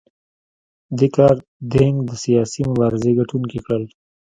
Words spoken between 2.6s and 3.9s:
مبارزې ګټونکي کړل.